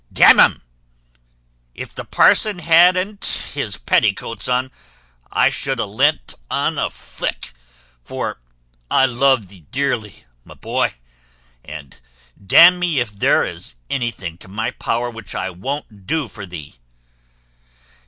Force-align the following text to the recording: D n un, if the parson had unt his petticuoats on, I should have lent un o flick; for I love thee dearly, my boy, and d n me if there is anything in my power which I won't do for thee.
D 0.11 0.23
n 0.23 0.39
un, 0.39 0.63
if 1.75 1.93
the 1.93 2.03
parson 2.05 2.57
had 2.57 2.97
unt 2.97 3.23
his 3.53 3.77
petticuoats 3.77 4.49
on, 4.49 4.71
I 5.31 5.49
should 5.49 5.77
have 5.77 5.89
lent 5.89 6.33
un 6.49 6.79
o 6.79 6.89
flick; 6.89 7.53
for 8.03 8.41
I 8.89 9.05
love 9.05 9.49
thee 9.49 9.67
dearly, 9.69 10.25
my 10.43 10.55
boy, 10.55 10.95
and 11.63 11.99
d 12.43 12.55
n 12.57 12.79
me 12.79 12.99
if 12.99 13.13
there 13.13 13.45
is 13.45 13.75
anything 13.91 14.39
in 14.41 14.49
my 14.51 14.71
power 14.71 15.11
which 15.11 15.35
I 15.35 15.51
won't 15.51 16.07
do 16.07 16.27
for 16.27 16.47
thee. 16.47 16.77